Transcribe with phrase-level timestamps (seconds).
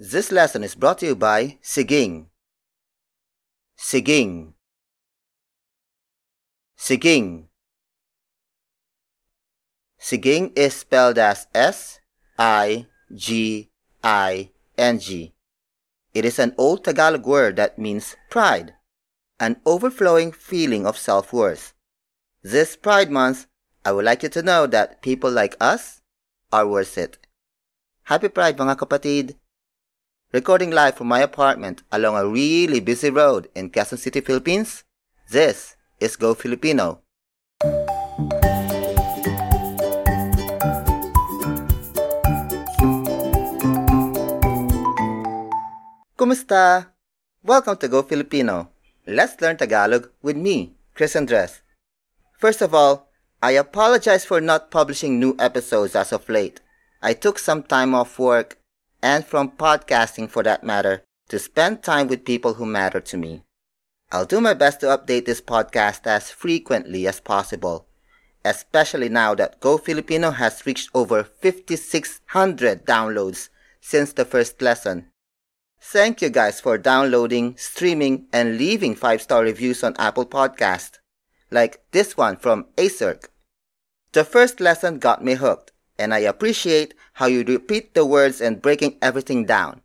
[0.00, 2.30] This lesson is brought to you by Siging.
[3.74, 4.54] Siging.
[6.76, 7.48] Siging.
[9.98, 11.98] Siging is spelled as S
[12.38, 13.72] I G
[14.04, 15.34] I N G.
[16.14, 18.74] It is an old Tagalog word that means pride,
[19.40, 21.74] an overflowing feeling of self worth.
[22.40, 23.46] This Pride Month,
[23.84, 26.02] I would like you to know that people like us
[26.52, 27.18] are worth it.
[28.04, 29.34] Happy Pride mga kapatid!
[30.30, 34.84] Recording live from my apartment along a really busy road in Quezon City, Philippines,
[35.30, 37.00] this is Go Filipino.
[46.18, 46.92] Kumusta?
[47.42, 48.68] Welcome to Go Filipino.
[49.06, 51.62] Let's learn Tagalog with me, Chris Andres.
[52.36, 53.08] First of all,
[53.42, 56.60] I apologize for not publishing new episodes as of late.
[57.00, 58.57] I took some time off work
[59.02, 63.42] and from podcasting for that matter to spend time with people who matter to me.
[64.10, 67.86] I'll do my best to update this podcast as frequently as possible,
[68.44, 73.50] especially now that Go Filipino has reached over 5,600 downloads
[73.80, 75.10] since the first lesson.
[75.80, 80.98] Thank you guys for downloading, streaming, and leaving 5-star reviews on Apple Podcast,
[81.50, 83.28] like this one from Acerk.
[84.12, 88.62] The first lesson got me hooked, and I appreciate how you repeat the words and
[88.62, 89.82] breaking everything down.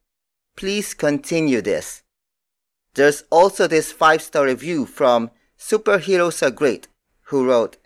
[0.55, 2.03] Please continue this.
[2.93, 6.87] There's also this 5-star review from Superheroes Are Great,
[7.27, 7.77] who wrote,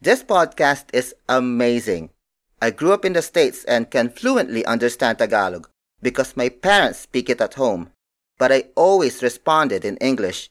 [0.00, 2.10] This podcast is amazing.
[2.60, 5.68] I grew up in the States and can fluently understand Tagalog
[6.02, 7.90] because my parents speak it at home,
[8.38, 10.50] but I always responded in English.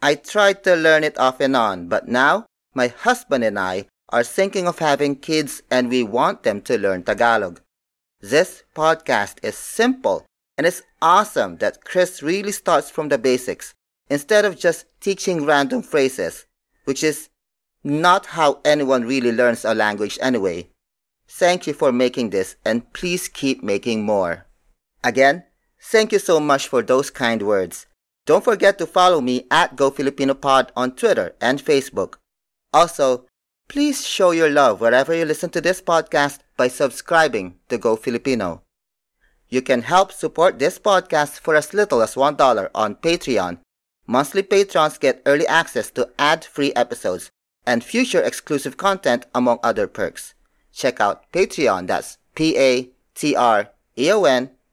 [0.00, 4.22] I tried to learn it off and on, but now my husband and I are
[4.22, 7.60] thinking of having kids and we want them to learn Tagalog.
[8.20, 10.24] This podcast is simple
[10.56, 13.74] and it's awesome that Chris really starts from the basics
[14.08, 16.46] instead of just teaching random phrases,
[16.84, 17.28] which is
[17.82, 20.68] not how anyone really learns a language anyway.
[21.26, 24.46] Thank you for making this and please keep making more.
[25.02, 25.42] Again,
[25.82, 27.86] thank you so much for those kind words.
[28.26, 32.14] Don't forget to follow me at GoFilipinoPod on Twitter and Facebook.
[32.72, 33.26] Also,
[33.68, 38.62] please show your love wherever you listen to this podcast by subscribing to Go Filipino.
[39.48, 43.58] You can help support this podcast for as little as $1 on Patreon.
[44.06, 47.30] Monthly patrons get early access to ad-free episodes
[47.66, 50.34] and future exclusive content among other perks.
[50.72, 52.90] Check out Patreon, that's P-A-T-R-E-O-N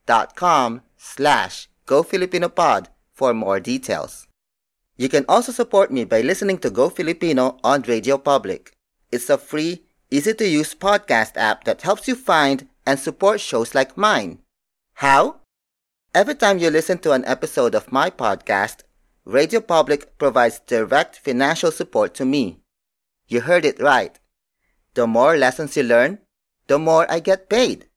[0.04, 4.26] dot com slash GoFilipinoPod for more details.
[4.96, 8.72] You can also support me by listening to Go Filipino on Radio Public.
[9.12, 13.74] It's a free, easy to use podcast app that helps you find and support shows
[13.74, 14.38] like mine.
[14.94, 15.42] How?
[16.14, 18.84] Every time you listen to an episode of my podcast,
[19.26, 22.60] Radio Public provides direct financial support to me.
[23.28, 24.18] You heard it right.
[24.94, 26.18] The more lessons you learn,
[26.66, 27.88] the more I get paid.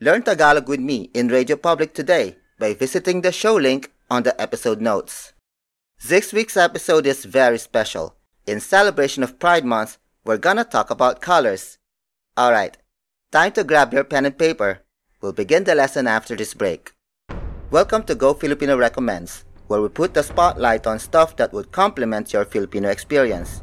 [0.00, 4.40] Learn Tagalog with me in Radio Public today by visiting the show link on the
[4.40, 5.32] episode notes.
[6.06, 8.14] This week's episode is very special.
[8.46, 11.76] In celebration of Pride Month, we're gonna talk about colors.
[12.40, 12.78] Alright,
[13.30, 14.80] time to grab your pen and paper.
[15.20, 16.92] We'll begin the lesson after this break.
[17.70, 22.32] Welcome to Go Filipino Recommends, where we put the spotlight on stuff that would complement
[22.32, 23.62] your Filipino experience.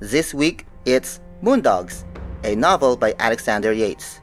[0.00, 2.02] This week, it's Moondogs,
[2.42, 4.20] a novel by Alexander Yates.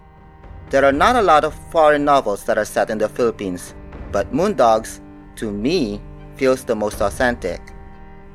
[0.70, 3.76] There are not a lot of foreign novels that are set in the Philippines,
[4.12, 5.00] but Moondogs,
[5.38, 6.02] to me,
[6.36, 7.62] feels the most authentic.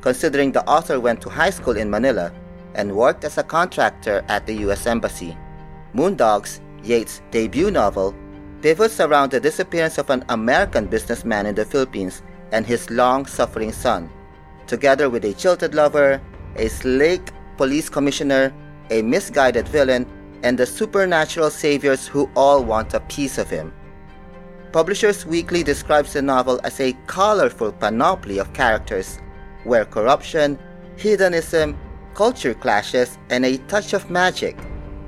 [0.01, 2.33] Considering the author went to high school in Manila
[2.75, 5.37] and worked as a contractor at the US Embassy,
[5.95, 8.15] Moondogs, Yates' debut novel,
[8.63, 12.23] pivots around the disappearance of an American businessman in the Philippines
[12.53, 14.09] and his long suffering son,
[14.67, 16.21] together with a jilted lover,
[16.57, 18.53] a slick police commissioner,
[18.91, 20.07] a misguided villain,
[20.43, 23.73] and the supernatural saviors who all want a piece of him.
[24.73, 29.19] Publishers Weekly describes the novel as a colorful panoply of characters,
[29.65, 30.59] where corruption,
[30.97, 31.77] hedonism,
[32.15, 34.57] culture clashes, and a touch of magic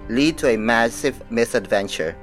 [0.08, 2.16] lead to a massive misadventure.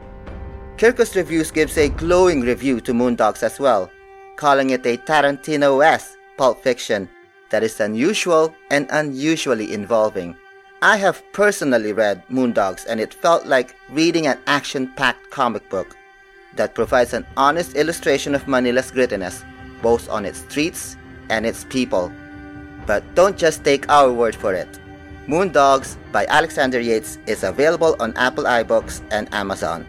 [0.77, 3.89] Kirkus Reviews gives a glowing review to Moondogs as well,
[4.35, 7.09] calling it a Tarantino-esque pulp fiction
[7.49, 10.35] that is unusual and unusually involving.
[10.81, 15.95] I have personally read Moondogs and it felt like reading an action-packed comic book
[16.55, 19.43] that provides an honest illustration of Manila's grittiness,
[19.81, 20.95] both on its streets
[21.29, 22.11] and its people.
[22.85, 24.67] But don't just take our word for it.
[25.27, 29.85] Moondogs by Alexander Yates is available on Apple iBooks and Amazon.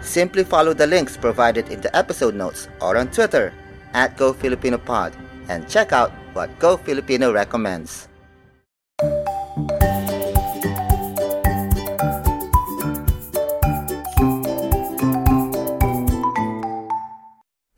[0.00, 3.54] Simply follow the links provided in the episode notes or on Twitter
[3.94, 5.14] at GoFilipinoPod
[5.48, 8.08] and check out what Go Filipino recommends.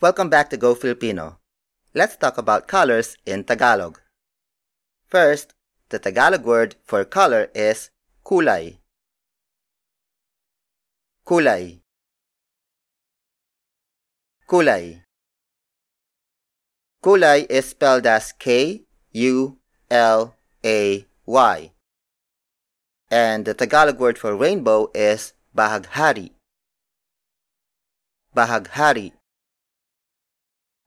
[0.01, 1.39] Welcome back to Go Filipino.
[1.95, 4.04] Let's talk about colors in Tagalog.
[5.15, 5.55] First,
[5.91, 7.91] the Tagalog word for color is
[8.27, 8.79] kulay.
[11.25, 11.83] Kulay.
[14.49, 15.03] Kulay.
[17.01, 18.83] Kulay is spelled as K
[19.13, 19.57] U
[19.89, 20.35] L
[20.65, 21.71] A Y.
[23.09, 26.31] And the Tagalog word for rainbow is bahaghari.
[28.35, 29.13] Bahaghari.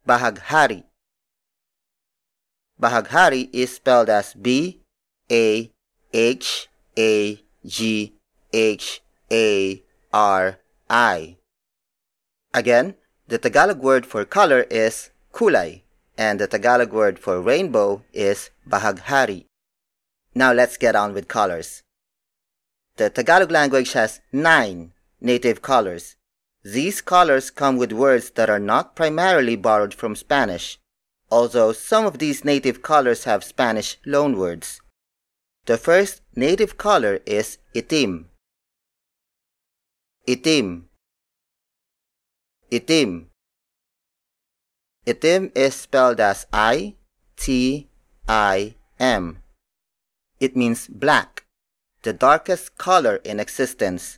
[0.05, 0.83] Bahaghari.
[2.81, 4.81] Bahaghari is spelled as B
[5.31, 5.71] A
[6.13, 8.13] H A G
[8.53, 9.01] H
[9.31, 9.83] A
[10.13, 10.59] R
[10.89, 11.37] I.
[12.53, 12.95] Again,
[13.27, 15.81] the Tagalog word for color is kulay,
[16.17, 19.45] and the Tagalog word for rainbow is bahaghari.
[20.33, 21.83] Now let's get on with colors.
[22.97, 26.15] The Tagalog language has nine native colors.
[26.63, 30.79] These colors come with words that are not primarily borrowed from Spanish,
[31.29, 34.79] although some of these native colors have Spanish loanwords.
[35.65, 38.25] The first native color is itim.
[40.27, 40.83] Itim.
[42.71, 43.25] Itim.
[45.05, 46.95] Itim is spelled as I
[47.37, 47.89] T
[48.27, 49.39] I M.
[50.39, 51.45] It means black,
[52.03, 54.17] the darkest color in existence.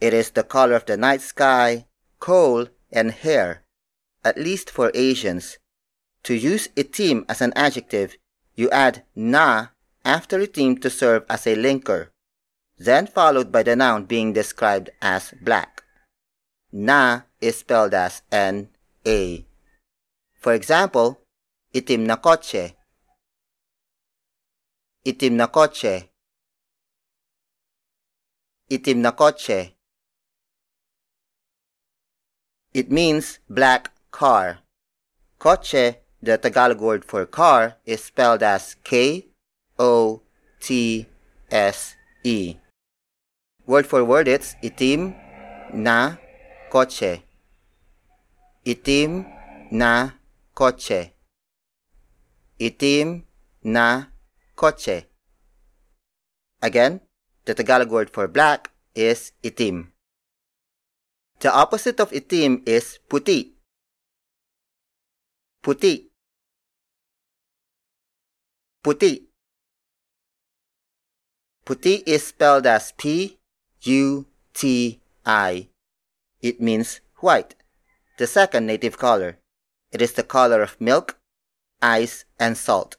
[0.00, 1.86] It is the color of the night sky,
[2.18, 3.64] coal, and hair,
[4.24, 5.58] at least for Asians.
[6.24, 8.16] To use itim as an adjective,
[8.54, 9.68] you add na
[10.04, 12.08] after itim to serve as a linker,
[12.78, 15.82] then followed by the noun being described as black.
[16.70, 19.46] Na is spelled as N-A.
[20.38, 21.20] For example,
[21.74, 22.74] itim na kotse.
[25.04, 26.08] Itim na kotse.
[28.70, 29.72] Itim na kotse.
[32.72, 34.60] It means black car.
[35.38, 39.26] Kotse, the Tagalog word for car, is spelled as K
[39.78, 40.22] O
[40.60, 41.06] T
[41.50, 42.56] S E.
[43.66, 45.18] Word for word, it's itim
[45.74, 46.16] na
[46.70, 47.22] kotse.
[48.64, 49.26] Itim
[49.72, 50.10] na
[50.54, 51.10] kotse.
[52.60, 53.24] Itim
[53.64, 54.06] na
[54.56, 55.06] kotse.
[56.62, 57.00] Again,
[57.44, 59.88] the Tagalog word for black is itim.
[61.40, 63.58] The opposite of itim is puti.
[65.62, 66.11] Puti.
[68.84, 69.22] Puti.
[71.64, 73.38] Puti is spelled as P
[73.82, 75.68] U T I.
[76.40, 77.54] It means white
[78.18, 79.38] the second native color.
[79.92, 81.16] It is the color of milk,
[81.80, 82.96] ice, and salt.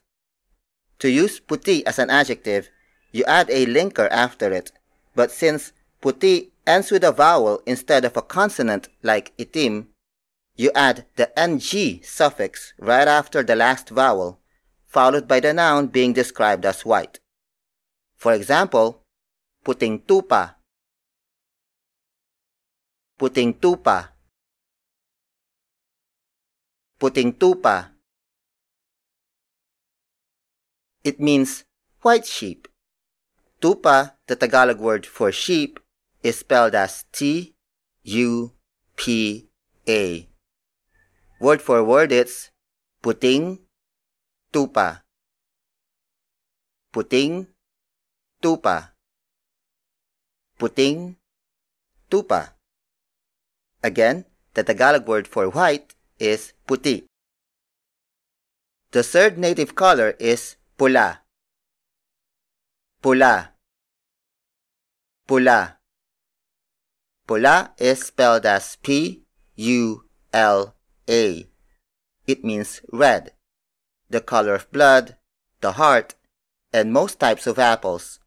[1.00, 2.70] To use puti as an adjective,
[3.12, 4.72] you add a linker after it,
[5.14, 9.88] but since puti ends with a vowel instead of a consonant like itim,
[10.56, 11.60] you add the ng
[12.02, 14.40] suffix right after the last vowel,
[14.94, 17.18] followed by the noun being described as white.
[18.14, 19.02] For example,
[19.64, 20.54] puting tupa,
[23.18, 24.14] puting tupa,
[27.00, 27.90] puting tupa.
[31.02, 31.64] It means
[32.02, 32.68] white sheep.
[33.60, 35.80] Tupa, the Tagalog word for sheep,
[36.22, 37.54] is spelled as T
[38.04, 38.52] U
[38.94, 39.48] P
[39.88, 40.28] A.
[41.40, 42.52] Word for word it's
[43.02, 43.63] puting
[44.54, 45.02] tupa.
[46.94, 47.50] Puting
[48.40, 48.94] tupa.
[50.58, 51.16] Puting
[52.08, 52.54] tupa.
[53.82, 57.02] Again, the Tagalog word for white is puti.
[58.92, 61.26] The third native color is pula.
[63.02, 63.58] Pula.
[65.26, 65.82] Pula.
[67.26, 69.24] Pula is spelled as P
[69.56, 70.76] U L
[71.10, 71.50] A.
[72.26, 73.32] It means red,
[74.14, 75.16] the color of blood,
[75.60, 76.14] the heart,
[76.72, 78.20] and most types of apples.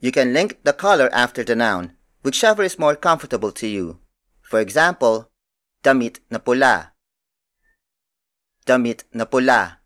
[0.00, 4.00] You can link the color after the noun, whichever is more comfortable to you.
[4.40, 5.30] For example,
[5.82, 6.92] damit na pula.
[8.64, 9.80] Damit na pula.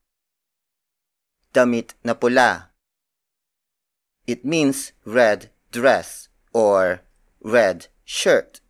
[1.52, 2.70] Damit na pula.
[4.28, 7.02] It means red dress or
[7.42, 8.60] red shirt.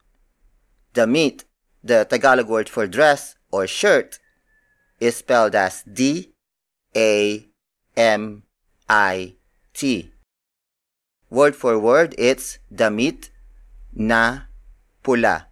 [0.95, 1.45] Damit,
[1.85, 4.19] the Tagalog word for dress or shirt,
[5.01, 6.30] is spelled as D
[6.97, 7.47] A
[7.97, 8.43] M
[8.89, 9.37] I
[9.73, 10.13] T.
[11.31, 13.31] Word for word, it's damit
[13.95, 14.51] na
[15.03, 15.51] pula.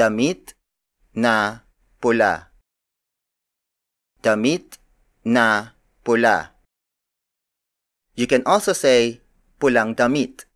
[0.00, 0.56] damit
[1.12, 1.60] na
[2.00, 2.48] pula.
[4.24, 4.80] Damit
[5.24, 6.56] na pula.
[8.16, 9.20] You can also say
[9.60, 10.48] pulang damit.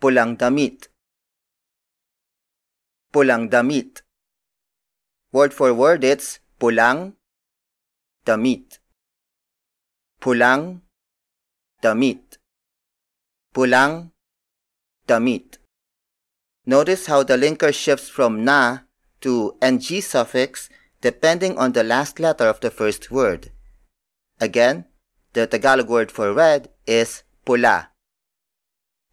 [0.00, 0.88] Pulang damit.
[3.12, 4.00] Pulang damit.
[5.32, 7.14] Word for word it's pulang
[8.24, 8.80] damit.
[10.20, 10.82] Pulang
[11.80, 12.38] damit.
[13.54, 14.10] Pulang
[15.06, 15.58] damit.
[16.66, 18.84] Notice how the linker shifts from na
[19.20, 20.68] to ng suffix
[21.00, 23.50] depending on the last letter of the first word.
[24.40, 24.84] Again,
[25.32, 27.88] the Tagalog word for red is pula.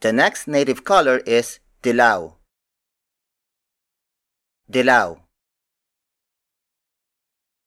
[0.01, 2.35] The next native color is dilaw.
[4.69, 5.24] Dilaw.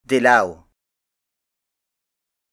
[0.09, 0.65] Dilaw.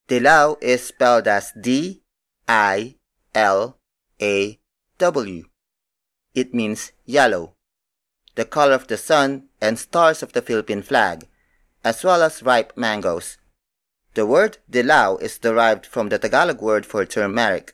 [0.09, 2.03] Dilaw is spelled as D
[2.49, 2.97] I
[3.33, 3.79] L
[4.21, 4.59] A
[4.97, 5.43] W.
[6.33, 7.55] It means yellow,
[8.35, 11.29] the color of the sun and stars of the Philippine flag,
[11.81, 13.37] as well as ripe mangoes.
[14.15, 17.73] The word dilaw is derived from the Tagalog word for turmeric,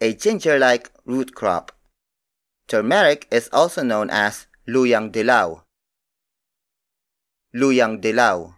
[0.00, 1.70] a ginger-like root crop.
[2.66, 5.62] Turmeric is also known as luyang dilaw.
[7.54, 8.54] Luyang dilaw.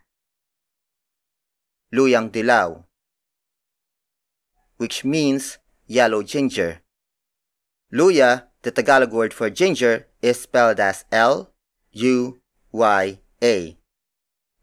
[1.94, 2.82] Luyang dilaw
[4.76, 6.82] which means yellow ginger.
[7.92, 11.50] Luya, the Tagalog word for ginger, is spelled as L
[11.92, 12.40] U
[12.72, 13.76] Y A,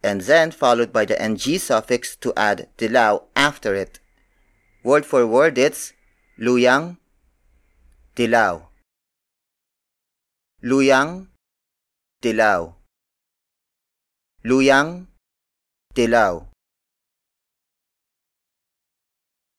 [0.03, 3.99] and then followed by the ng suffix to add dilaw after it.
[4.83, 5.93] Word for word, it's
[6.39, 6.97] luyang,
[8.15, 8.67] dilaw.
[10.63, 11.27] Luyang,
[12.21, 12.73] dilaw.
[14.43, 15.07] Luyang,
[15.95, 16.50] dilaw.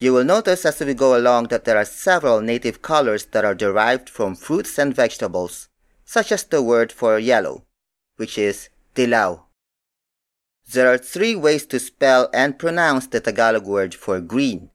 [0.02, 3.54] You will notice as we go along that there are several native colors that are
[3.54, 5.68] derived from fruits and vegetables,
[6.04, 7.66] such as the word for yellow,
[8.16, 9.44] which is dilaw.
[10.73, 14.71] There are three ways to spell and pronounce the Tagalog word for green.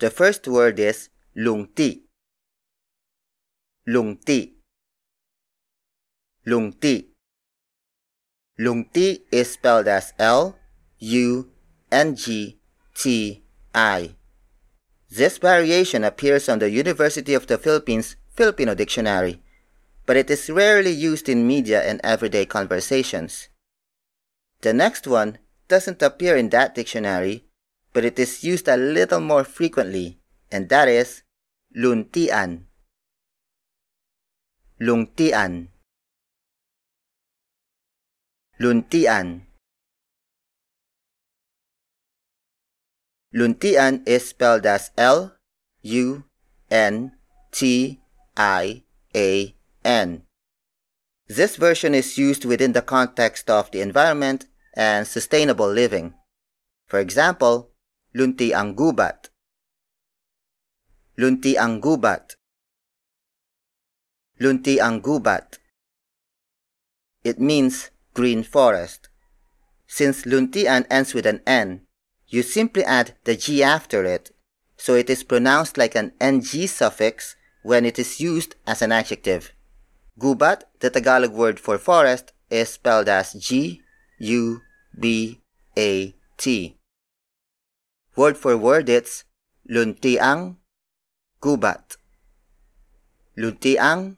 [0.00, 2.00] The first word is lungti.
[3.86, 4.54] Lungti.
[6.44, 7.06] Lungti.
[8.58, 10.58] Lungti is spelled as L
[10.98, 11.52] U
[11.92, 12.58] N G
[12.96, 14.16] T I.
[15.10, 19.42] This variation appears on the University of the Philippines Filipino Dictionary,
[20.06, 23.48] but it is rarely used in media and everyday conversations.
[24.60, 27.44] The next one doesn't appear in that dictionary,
[27.92, 31.22] but it is used a little more frequently, and that is
[31.76, 32.66] luntian.
[34.80, 35.68] Lungtian.
[38.58, 39.49] Luntian.
[43.32, 45.36] Luntian is spelled as L
[45.82, 46.24] U
[46.70, 47.12] N
[47.52, 48.00] T
[48.36, 48.82] I
[49.14, 50.22] A N.
[51.28, 56.14] This version is used within the context of the environment and sustainable living.
[56.88, 57.70] For example,
[58.14, 59.30] lunti ang gubat.
[61.14, 62.34] Lunti ang gubat.
[64.42, 65.62] Lunti ang gubat.
[67.22, 69.06] It means green forest.
[69.86, 71.86] Since luntian ends with an N,
[72.30, 74.30] you simply add the G after it,
[74.76, 79.52] so it is pronounced like an ng suffix when it is used as an adjective.
[80.18, 83.82] Gubat, the Tagalog word for forest, is spelled as G
[84.18, 84.62] U
[84.98, 85.40] B
[85.76, 86.76] A T.
[88.16, 89.24] Word for word it's
[89.68, 90.56] luntiang
[91.40, 91.96] gubat.
[93.36, 94.16] Luntiang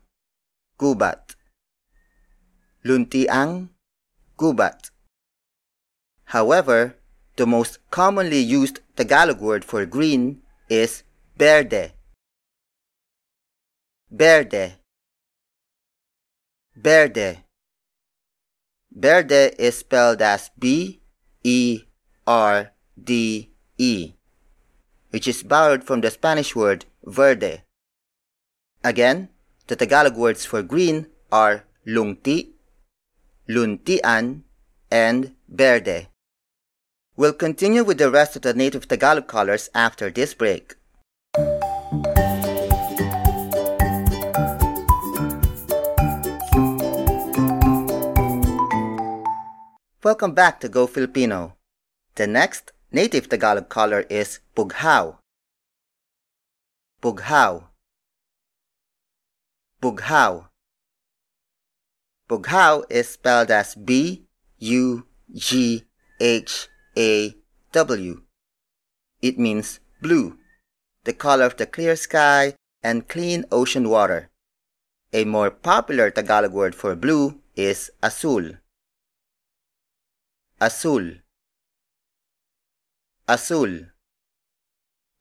[0.79, 1.37] gubat.
[2.85, 3.69] Luntiang
[4.39, 4.91] gubat.
[6.33, 6.97] However,
[7.37, 11.03] the most commonly used Tagalog word for green is
[11.39, 11.93] berde.
[14.15, 14.75] Berde.
[16.79, 17.39] Berde.
[18.95, 21.01] Berde is spelled as B
[21.43, 21.83] E
[22.27, 22.73] R
[23.03, 24.13] D E,
[25.11, 27.63] which is borrowed from the Spanish word verde.
[28.85, 29.29] Again,
[29.67, 32.53] the Tagalog words for green are lungti,
[33.49, 34.43] luntian,
[34.91, 36.12] and berde.
[37.15, 40.77] We'll continue with the rest of the native Tagalog colors after this break.
[50.03, 51.57] Welcome back to Go Filipino.
[52.15, 55.19] The next native Tagalog color is Bughaw.
[57.03, 57.65] Bughaw.
[59.83, 60.47] Bughaw.
[62.27, 64.25] Bughaw is spelled as B
[64.61, 65.85] U G
[66.19, 67.35] H a
[67.73, 68.23] W.
[69.21, 70.39] It means blue,
[71.05, 74.31] the color of the clear sky and clean ocean water.
[75.13, 78.59] A more popular Tagalog word for blue is asul.
[80.61, 81.21] Asul.
[83.29, 83.89] Asul.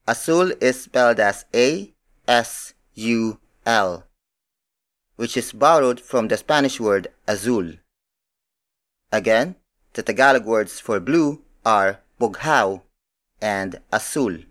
[0.08, 1.94] Asul is spelled as A
[2.28, 4.06] S U L,
[5.16, 7.74] which is borrowed from the Spanish word azul.
[9.12, 9.56] Again,
[9.94, 12.82] the Tagalog words for blue are bughaw
[13.41, 14.46] and asul.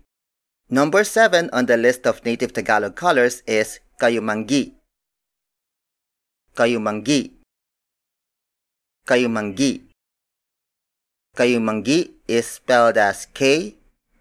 [0.69, 4.71] Number 7 on the list of native Tagalog colors is kayumanggi.
[6.55, 7.31] Kayumanggi.
[9.07, 9.83] Kayumanggi.
[11.35, 13.75] Kayumanggi is spelled as K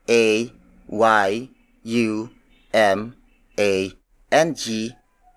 [0.08, 0.50] A
[0.86, 1.48] Y
[1.82, 2.30] U
[2.72, 3.14] M
[3.58, 3.92] A
[4.30, 4.94] N G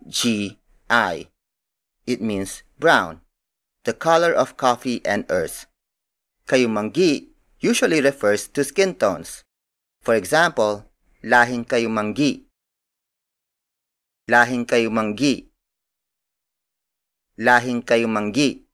[0.09, 0.57] G
[0.89, 1.27] I.
[2.05, 3.21] It means brown,
[3.85, 5.65] the color of coffee and earth.
[6.45, 7.32] Kayumanggi
[7.63, 9.47] usually refers to skin tones.
[10.03, 10.91] For example,
[11.23, 12.43] lahing kayumanggi.
[14.27, 15.47] Lahing kayumanggi.
[17.39, 18.67] Lahing kayumanggi.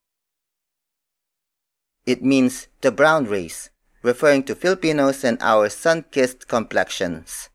[2.10, 3.70] It means the brown race,
[4.02, 7.54] referring to Filipinos and our sun-kissed complexions.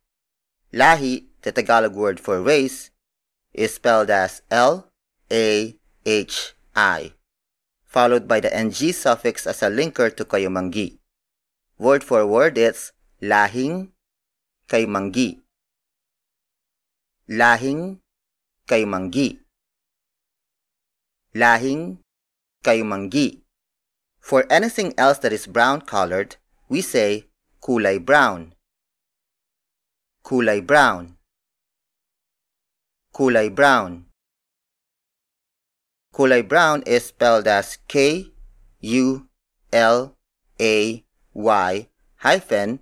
[0.70, 2.94] Lahi, the Tagalog word for race,
[3.52, 5.74] is spelled as L-A-H-I,
[7.82, 11.02] followed by the NG suffix as a linker to Kayumanggi.
[11.84, 13.92] Word for word it's lahing
[14.72, 15.44] Kayumanggi.
[17.28, 18.00] Lahing
[18.64, 19.44] Kayumanggi.
[21.36, 22.00] Lahing
[22.64, 23.44] Kayumanggi.
[24.18, 27.28] For anything else that is brown colored, we say
[27.60, 28.56] kulay brown.
[30.24, 31.20] Kulay brown.
[33.12, 34.06] Kulay brown.
[36.16, 38.32] Kulay brown is spelled as K
[38.80, 39.28] U
[39.70, 40.16] L
[40.58, 41.03] A
[41.34, 41.88] Y
[42.18, 42.78] hyphen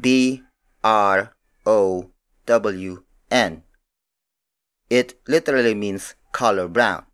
[0.00, 0.42] B
[0.82, 1.36] R
[1.66, 2.10] O
[2.46, 3.62] W N.
[4.90, 7.04] It literally means color brown.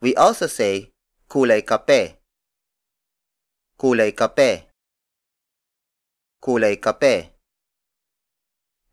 [0.00, 0.90] We also say
[1.28, 2.18] kulay kape
[3.78, 4.68] kulay kape
[6.42, 7.30] kulay kape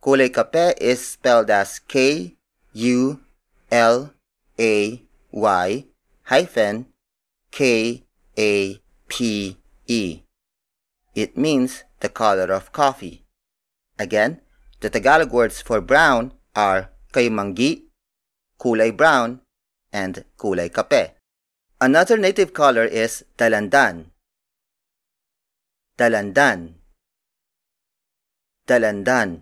[0.01, 2.36] kulay kape is spelled as K
[2.73, 3.19] U
[3.71, 4.13] L
[4.60, 5.01] A
[5.32, 5.86] Y
[6.23, 6.86] hyphen
[7.51, 8.04] K
[8.38, 10.26] A P E.
[11.17, 13.25] It means the color of coffee.
[13.97, 14.41] Again,
[14.82, 17.89] the Tagalog words for brown are kayumanggi,
[18.62, 19.41] kulay brown,
[19.89, 21.17] and kulay kape.
[21.82, 24.13] Another native color is dalandan,
[25.97, 26.77] Dalandan.
[28.69, 29.41] Dalandan.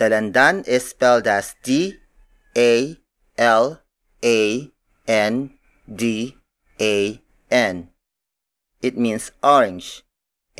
[0.00, 2.00] Dalandan is spelled as D
[2.56, 2.96] A
[3.36, 3.84] L
[4.24, 4.72] A
[5.06, 6.32] N D
[6.80, 7.20] A
[7.52, 7.92] N.
[8.80, 10.00] It means orange,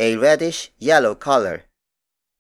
[0.01, 1.65] a reddish yellow color.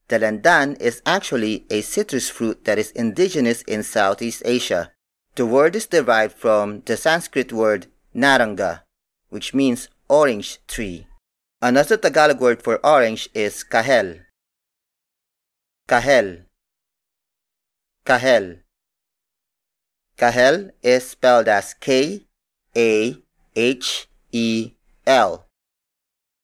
[0.08, 4.90] Dalandan is actually a citrus fruit that is indigenous in Southeast Asia.
[5.36, 8.80] The word is derived from the Sanskrit word naranga,
[9.28, 11.06] which means orange tree.
[11.60, 14.20] Another Tagalog word for orange is kahel.
[15.86, 16.46] Kahel.
[18.06, 18.60] Kahel.
[20.16, 22.26] Kahel is spelled as K
[22.74, 23.16] A
[23.54, 24.72] H E
[25.06, 25.49] L.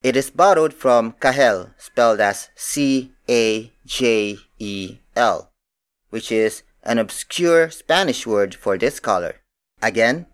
[0.06, 5.50] It is borrowed from Cajel, spelled as C A J E L,
[6.10, 9.42] which is an obscure Spanish word for this color.
[9.82, 10.26] Again,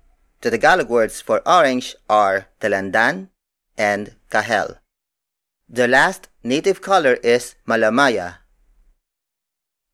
[0.43, 3.31] the Tagalog words for orange are dalandan
[3.79, 4.77] and kahel.
[5.71, 8.45] The last native color is malamaya.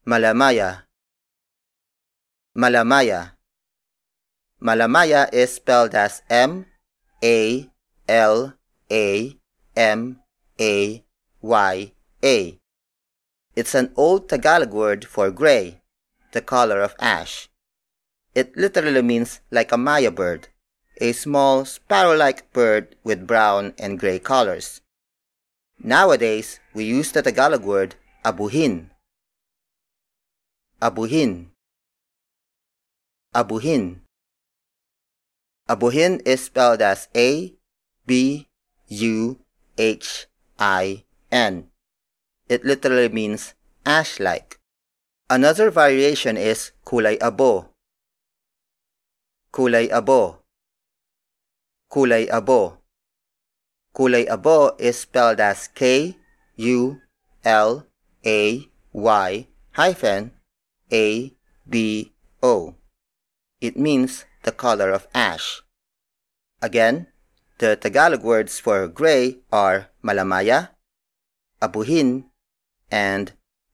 [0.04, 0.90] Malamaya.
[2.56, 3.38] Malamaya.
[4.60, 6.66] Malamaya is spelled as M
[7.22, 7.70] A
[8.08, 8.54] L
[8.90, 9.38] A
[9.78, 10.18] M
[10.60, 11.04] A
[11.40, 11.92] Y
[12.24, 12.58] A.
[13.54, 15.80] It's an old Tagalog word for gray,
[16.32, 17.48] the color of ash.
[18.34, 20.48] It literally means like a maya bird
[21.00, 24.80] a small sparrow-like bird with brown and gray colors.
[25.78, 28.90] Nowadays, we use the Tagalog word abuhin.
[30.82, 31.54] Abuhin.
[33.34, 34.00] Abuhin.
[35.68, 37.54] Abuhin is spelled as A
[38.06, 38.48] B
[38.88, 39.38] U
[39.78, 40.26] H
[40.58, 41.70] I N.
[42.48, 43.54] It literally means
[43.86, 44.58] ash-like.
[45.30, 47.70] Another variation is kulay abo.
[49.54, 50.38] Kulay abo.
[51.88, 52.84] Kulay Abo.
[53.96, 56.18] Kulay Abo is spelled as K
[56.56, 57.00] U
[57.44, 57.86] L
[58.26, 60.32] A Y hyphen
[60.92, 61.32] A
[61.66, 62.12] B
[62.42, 62.74] O.
[63.62, 65.62] It means the color of ash.
[66.60, 67.06] Again,
[67.58, 70.70] the Tagalog words for gray are malamaya,
[71.60, 72.30] abuhin,
[72.90, 73.32] and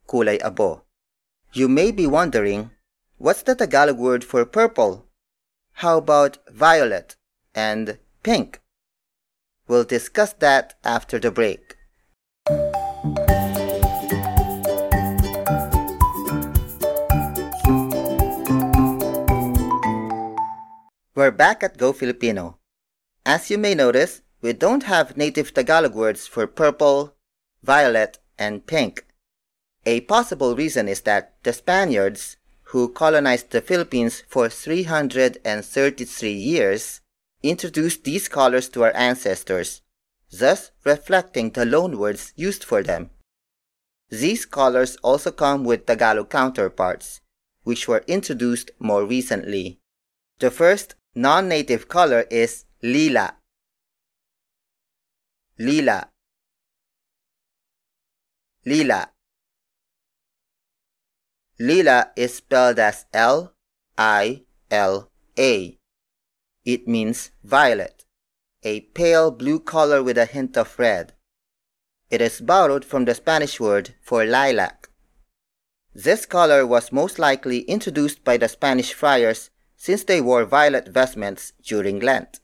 [0.08, 0.82] kulay abo.
[1.52, 2.70] You may be wondering,
[3.18, 5.06] What's the Tagalog word for purple?
[5.84, 7.16] How about violet
[7.54, 8.60] and pink?
[9.68, 11.76] We'll discuss that after the break.
[21.14, 22.58] We're back at Go Filipino.
[23.26, 27.14] As you may notice, we don't have native Tagalog words for purple,
[27.62, 29.06] violet, and pink.
[29.86, 37.00] A possible reason is that the Spaniards, who colonized the Philippines for 333 years,
[37.42, 39.80] introduced these colors to our ancestors,
[40.30, 43.08] thus reflecting the loanwords used for them.
[44.10, 47.22] These colors also come with Tagalog counterparts,
[47.62, 49.80] which were introduced more recently.
[50.40, 53.36] The first non-native color is lila.
[55.58, 56.10] Lila.
[58.66, 59.10] Lila.
[61.58, 63.54] Lila is spelled as L
[63.96, 65.78] I L A.
[66.66, 68.04] It means violet,
[68.62, 71.14] a pale blue color with a hint of red.
[72.10, 74.90] It is borrowed from the Spanish word for lilac.
[75.94, 81.54] This color was most likely introduced by the Spanish friars since they wore violet vestments
[81.62, 82.40] during Lent.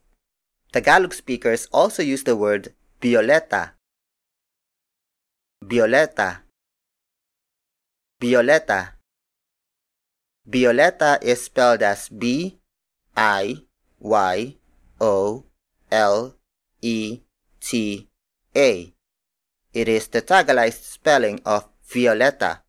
[0.72, 3.72] Tagalog speakers also use the word biyoleta.
[5.64, 6.42] Biyoleta.
[8.20, 8.94] Biyoleta.
[10.48, 12.58] Biyoleta is spelled as B
[13.16, 13.56] I
[13.98, 14.56] Y
[15.00, 15.44] O
[15.90, 16.36] L
[16.80, 17.20] E
[17.60, 18.08] T
[18.54, 18.94] A.
[19.72, 22.62] It is the Tagalized spelling of Violeta,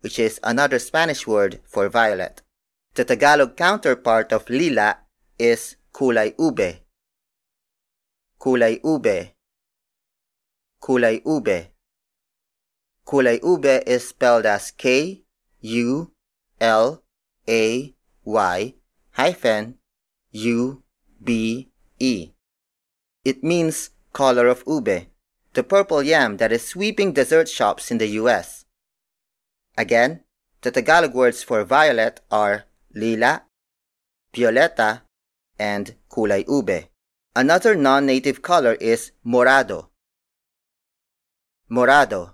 [0.00, 2.42] which is another Spanish word for violet.
[2.94, 4.98] The Tagalog counterpart of lila
[5.38, 6.85] is kulay ube.
[8.40, 9.34] Kulay ube.
[10.82, 11.70] Kulay ube.
[13.06, 15.22] Kulay ube is spelled as K
[15.60, 16.12] U
[16.60, 17.02] L
[17.48, 17.94] A
[18.24, 18.74] Y
[19.12, 19.78] hyphen
[20.32, 20.82] U
[21.22, 22.30] B E.
[23.24, 25.06] It means color of ube,
[25.54, 28.64] the purple yam that is sweeping dessert shops in the US.
[29.76, 30.20] Again,
[30.62, 33.44] the Tagalog words for violet are lila,
[34.32, 35.02] biyoleta,
[35.58, 36.88] and kulay ube.
[37.36, 39.88] Another non-native color is morado.
[41.70, 42.32] Morado.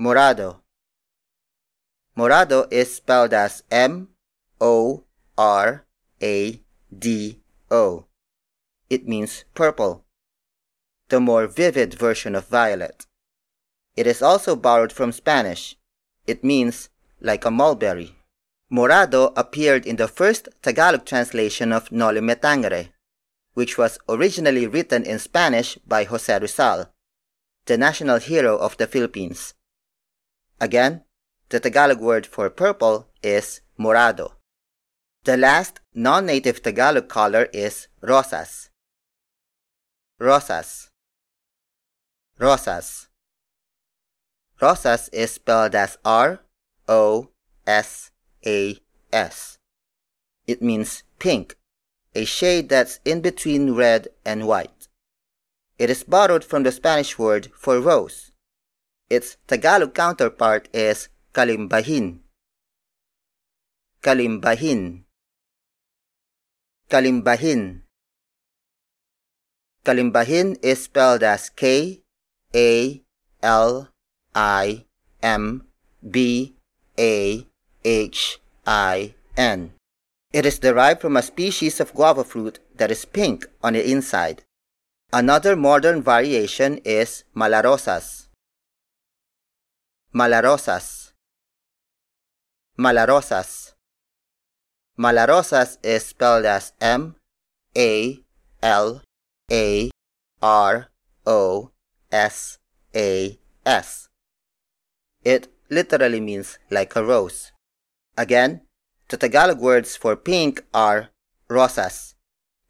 [0.00, 0.62] Morado.
[2.16, 4.08] Morado is spelled as M
[4.58, 5.04] O
[5.36, 5.84] R
[6.22, 6.62] A
[6.98, 8.06] D O.
[8.88, 10.06] It means purple,
[11.10, 13.04] the more vivid version of violet.
[13.96, 15.76] It is also borrowed from Spanish.
[16.26, 16.88] It means
[17.20, 18.16] like a mulberry.
[18.72, 22.88] Morado appeared in the first Tagalog translation of Noli Me Tangere,
[23.60, 26.90] which was originally written in Spanish by Jose Rizal,
[27.66, 29.52] the national hero of the Philippines.
[30.58, 31.04] Again,
[31.50, 34.32] the Tagalog word for purple is morado.
[35.24, 38.70] The last non-native Tagalog color is rosas.
[40.18, 40.88] Rosas.
[42.38, 43.08] Rosas.
[44.58, 46.40] Rosas is spelled as R
[46.88, 47.28] O
[47.66, 48.10] S
[48.46, 48.78] A
[49.12, 49.58] S.
[50.46, 51.56] It means pink,
[52.14, 54.88] a shade that's in between red and white.
[55.78, 58.32] It is borrowed from the Spanish word for rose.
[59.08, 62.20] Its Tagalog counterpart is kalimbahin.
[64.02, 65.04] Kalimbahin.
[66.88, 67.82] Kalimbahin.
[69.84, 72.02] Kalimbahin is spelled as K
[72.54, 73.02] A
[73.42, 73.88] L
[74.34, 74.84] I
[75.22, 75.66] M
[76.08, 76.54] B
[76.98, 77.46] A
[77.84, 79.72] H I N.
[80.32, 84.42] It is derived from a species of guava fruit that is pink on the inside.
[85.12, 88.28] Another modern variation is malarosas.
[90.14, 91.12] Malarosas.
[92.78, 93.72] Malarosas.
[94.96, 97.16] Malarosas is spelled as M
[97.76, 98.20] A
[98.62, 99.02] L
[99.50, 99.90] A
[100.40, 100.88] R
[101.26, 101.70] O
[102.12, 102.58] S
[102.94, 104.08] A S.
[105.24, 107.50] It literally means like a rose.
[108.16, 108.62] Again,
[109.10, 111.10] the Tagalog words for pink are
[111.48, 112.14] rosas,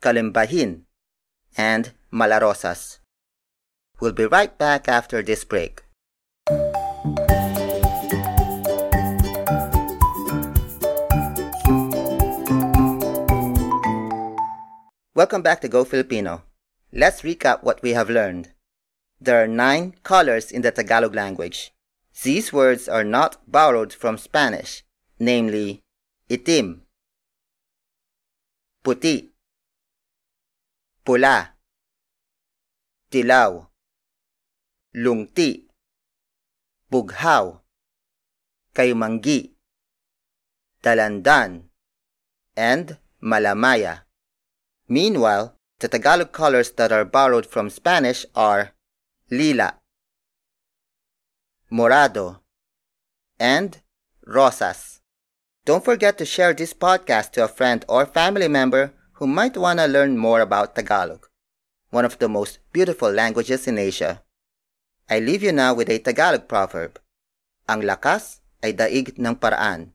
[0.00, 0.84] kalimbahin,
[1.54, 2.98] and malarosas.
[4.00, 5.82] We'll be right back after this break.
[15.14, 16.44] Welcome back to Go Filipino.
[16.90, 18.48] Let's recap what we have learned.
[19.20, 21.72] There are nine colors in the Tagalog language.
[22.22, 24.84] These words are not borrowed from Spanish
[25.20, 25.82] namely
[26.30, 26.86] itim,
[28.86, 29.34] puti,
[31.02, 31.58] pula,
[33.10, 33.66] dilaw,
[34.94, 35.66] lungti,
[36.86, 37.58] bughaw,
[38.70, 39.58] kayumanggi,
[40.82, 41.66] dalandan,
[42.54, 44.06] and malamaya.
[44.86, 48.70] Meanwhile, the Tagalog colors that are borrowed from Spanish are
[49.30, 49.82] lila,
[51.72, 52.38] morado,
[53.40, 53.82] and
[54.24, 54.99] rosas.
[55.70, 58.90] Don't forget to share this podcast to a friend or family member
[59.22, 61.30] who might want to learn more about Tagalog,
[61.94, 64.18] one of the most beautiful languages in Asia.
[65.08, 66.98] I leave you now with a Tagalog proverb.
[67.70, 69.94] Ang lakas ay daig ng paraan.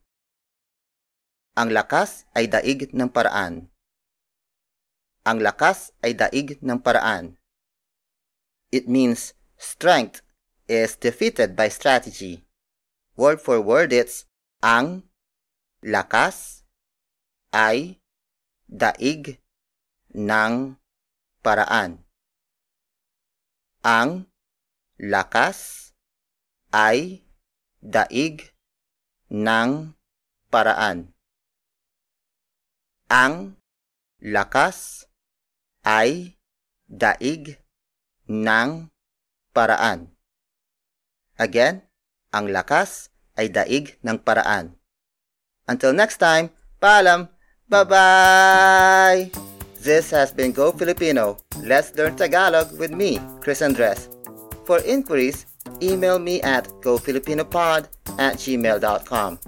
[1.60, 3.68] Ang lakas ay daig ng paraan.
[5.28, 7.36] Ang lakas ay daig ng paraan.
[8.72, 10.24] It means strength
[10.72, 12.48] is defeated by strategy.
[13.20, 14.24] Word for word it's
[14.64, 15.04] ang
[15.86, 16.66] lakas
[17.54, 18.02] ay
[18.66, 19.38] daig
[20.10, 20.74] ng
[21.46, 22.02] paraan.
[23.86, 24.26] Ang
[24.98, 25.94] lakas
[26.74, 27.22] ay
[27.78, 28.50] daig
[29.30, 29.94] ng
[30.50, 31.14] paraan.
[33.06, 33.54] Ang
[34.18, 35.06] lakas
[35.86, 36.34] ay
[36.90, 37.62] daig
[38.26, 38.90] ng
[39.54, 40.10] paraan.
[41.38, 41.86] Again,
[42.34, 44.74] ang lakas ay daig ng paraan.
[45.68, 46.50] Until next time,
[46.80, 47.28] paalam!
[47.68, 49.30] Bye-bye!
[49.80, 51.38] This has been Go Filipino.
[51.62, 54.08] Let's learn Tagalog with me, Chris Andres.
[54.64, 55.46] For inquiries,
[55.82, 57.86] email me at gofilipinopod
[58.18, 59.38] at gmail.com.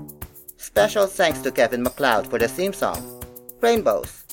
[0.56, 3.22] Special thanks to Kevin MacLeod for the theme song,
[3.60, 4.27] Rainbows.